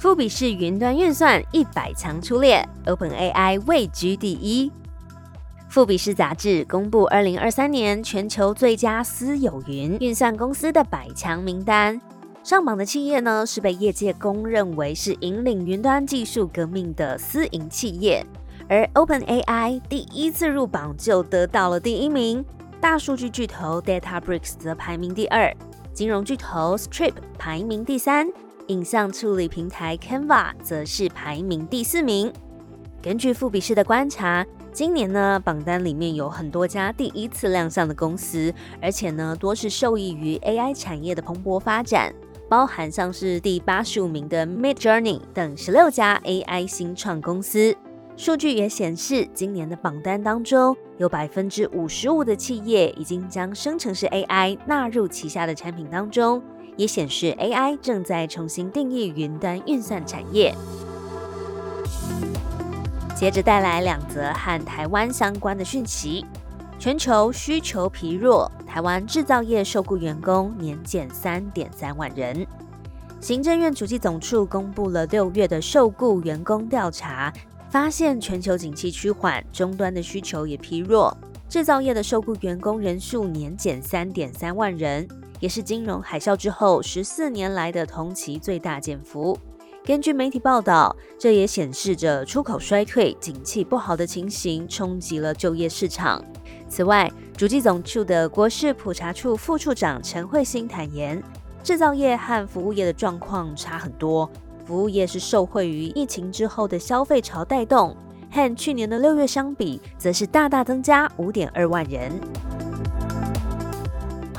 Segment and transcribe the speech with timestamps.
[0.00, 4.72] 富比士云端运算一百强出列，OpenAI 位居第一。
[5.68, 12.00] 富比士杂志公布二零二三年全球最佳私有云运算公司的百强名单，
[12.42, 18.24] 上榜的企业呢是被业界公认为是引领云端技术革命的私营企业，
[18.70, 22.42] 而 OpenAI 第一次入榜就得到了第一名，
[22.80, 25.54] 大数据巨头 DataBricks 则排名第二，
[25.92, 28.26] 金融巨头 Strip 排名第三。
[28.70, 32.32] 影像处理平台 Canva 则是排名第四名。
[33.02, 42.14] 根据富比士的观察，今年呢榜单里面有很多家第一次亮相的公司，而且呢多是受益于 AI 产业的蓬勃发展，
[42.48, 47.76] 包含像是第八十五名的 Mid Journey 等十六家 AI 新创公司。
[48.16, 56.40] 数据也显示，今年的榜单当中有百分之五十五的企业已经将生成式 AI 纳入旗下的产品当中。
[56.80, 60.54] 也显示 AI 正在重新定义云端运算产业。
[63.14, 66.24] 接着带来两则和台湾相关的讯息：
[66.78, 72.46] 全球需求疲弱，台湾制造业受雇员工年减三点三万人。
[73.20, 77.30] 行政院主计总处公布了六月的受雇员工调查，
[77.68, 81.14] 发现全球景气趋缓，终端的需求也疲弱，
[81.46, 85.06] 制造业的受雇员工人数年减三点三万人。
[85.40, 89.36] 也是金融海啸之后十四年来的同期最大减幅。
[89.82, 96.22] 根据媒体报道，这也显示着出口衰退、景气不好的情形冲击了就业市场。
[96.68, 101.20] 此外，主计总处的国事普查处副处长陈慧欣坦言，
[101.64, 104.30] 制造业和服务业的状况差很多。
[104.66, 107.96] 服务业是受惠于疫情之后的消费潮带动，
[108.30, 112.12] 和去年的六月相比，则是大大增加五点二万人。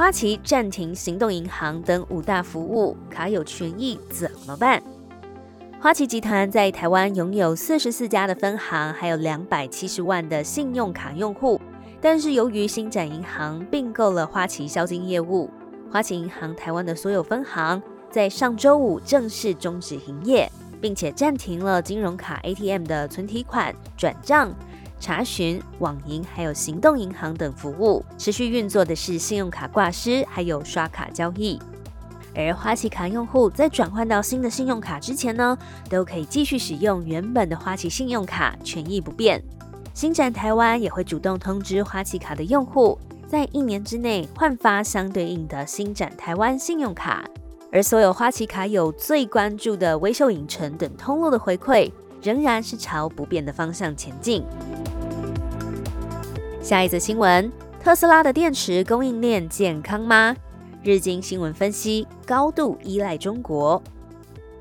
[0.01, 4.81] 花旗暂停行动银行等五大服务，卡有权益怎么办？
[5.79, 11.61] 花旗集团在台湾拥有四十四家的分行，还有两百七十万的信用卡用户。
[12.01, 15.47] 但是由于新展银行并购了花旗销金业务，
[15.91, 17.79] 花旗银行台湾的所有分行
[18.09, 20.51] 在上周五正式终止营业，
[20.81, 24.51] 并且暂停了金融卡 ATM 的存提款、转账。
[25.01, 31.59] 查询、网银还有行动银行等服务，持续运作的是信用卡挂失，还有刷卡交易。
[32.33, 35.57] 而花旗卡用户在转换到新的信用卡之前呢，
[35.89, 39.43] 都可以继续使用原本的花旗信用卡，权益不变。
[39.93, 42.97] 新展台湾也会主动通知花旗卡的用户，
[43.27, 47.25] 在一年之内换发相对应的新展台湾信用卡。
[47.73, 51.91] 而所有花旗卡有最关注的微秀影城等通路的回馈，
[52.21, 54.43] 仍然是朝不变的方向前进。
[56.61, 57.51] 下一则新闻：
[57.83, 60.35] 特斯拉的电池供应链健康吗？
[60.83, 63.81] 日经新闻分析，高度依赖中国。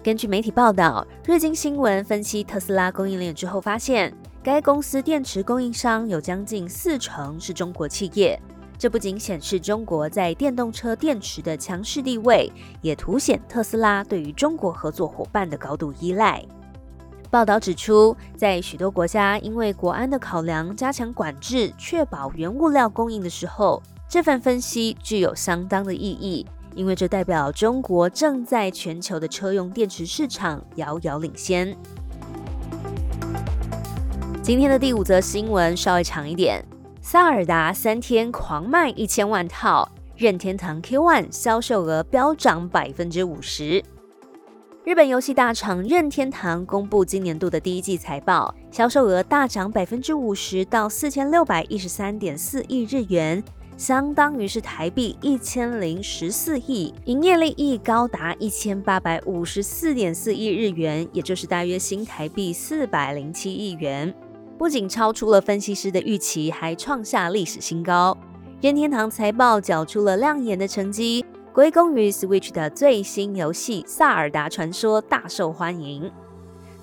[0.02, 4.10] 根据媒体报道，日经新闻分析特斯拉供应链之后发现，
[4.42, 8.40] 该公司电池供应商有将近四成是中国企业。
[8.78, 12.50] 这不仅显示中国在电动车电池的强势地位，
[12.80, 16.42] 也凸显特斯拉对于中国合作伙伴的高度依赖。
[17.30, 31.76] 报道指出，在许多国家因为国安的考量加强管制，确保原物料供应的时候，这份分析具有相当的意义，因为这代表中国正在全球的车用电池市场遥遥领先。
[34.42, 36.64] 今天的第五则新闻稍微长一点，
[37.00, 43.80] 萨尔达三天狂卖一千万套，任天堂 Q One 销售额飙涨百分之五十。
[44.90, 53.40] 日本游戏大厂任天堂公布今年度的第一季财报，销售额大涨百分之五十到四千六百一十三点四亿日元，
[53.76, 64.12] 相当于是台币一千零十四亿，营业利益高达一千八百五十四点四亿日元，也就是大约新台币四百零七亿元，
[64.58, 68.18] 不仅超出了分析师的预期，还创下历史新高。
[68.60, 71.24] 任天堂财报缴出了亮眼的成绩。
[71.52, 76.08] 归功于 Switch 的最新游戏《萨尔达传说》大受欢迎。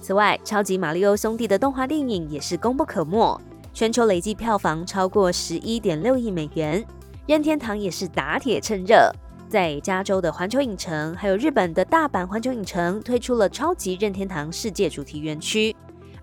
[0.01, 3.39] 此外，超级马里奥兄弟的动画电影也是功不可没，
[3.73, 6.85] 全球累计票房超过十一点六亿美元。
[7.25, 9.09] 任天堂也是打铁趁热，
[9.47, 15.73] 在加州的环球影城，还有日本的大阪环球影城推出了超级任天堂世界主题园区。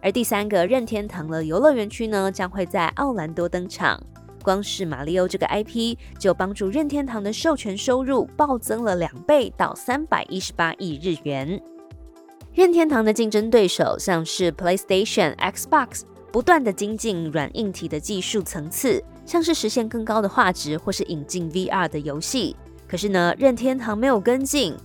[0.02, 3.98] 而第三个任天堂的游乐园区呢，将会在奥兰多登场。
[4.44, 11.60] 光是马里奥这个 IP 就帮助任天堂的授权收入暴增了两倍到三百一十八亿日元。
[12.52, 22.54] 任天堂的竞争对手像是 PlayStation、Xbox，不断的精进软硬体的技术层次，像是实现更高的画质或是引进 VR 的游戏。
[22.86, 24.76] 可是呢，任天堂没有跟进。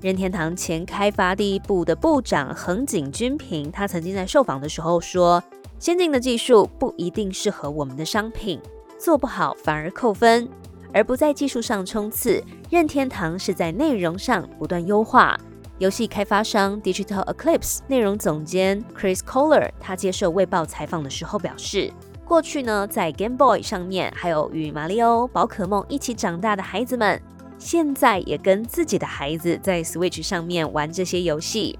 [0.00, 5.40] 任天堂前开发第一部的部长横井军平，他曾经在受访的时候说
[5.78, 8.58] ：“先进的技术不一定适合我们的商品。”
[9.02, 10.48] 做不好反而扣分，
[10.94, 12.40] 而不在技术上冲刺。
[12.70, 15.36] 任天堂是在内容上不断优化。
[15.78, 21.92] 游戏开发商 Digital Eclipse 内容总监 Chris Kohler 他接受《卫报》采访的时候表示，
[22.24, 27.20] 过去呢在 Game Boy 上面还有与马里奥、宝可梦一起长大的孩子们，
[27.58, 31.76] 现在也跟自己的孩子在 Switch 上面玩这些游戏。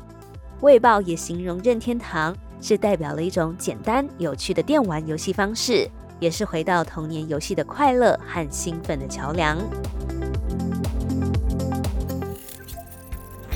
[0.65, 5.89] 《卫报》也形容任天堂是代表了一种简单有趣的电玩游戏方式。
[6.23, 9.59] 也是回到童年游戏的快乐和兴奋的桥梁。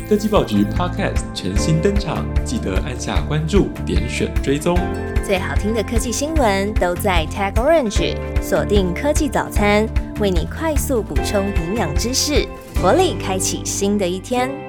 [0.08, 4.76] 科技报局 Podcast 全新登场，记得按下关注，点选追踪。
[5.24, 9.86] 最好听的科技新闻都在 Tag Orange，锁定科技早餐，
[10.18, 12.48] 为你快速补充营养知识，
[12.82, 14.65] 活力开启新的一天。